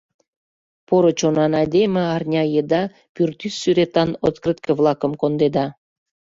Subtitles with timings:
[0.87, 2.83] Поро чонан айдеме арня еда
[3.15, 5.65] пӱртӱс сӱретан открытке-влакым кондеда.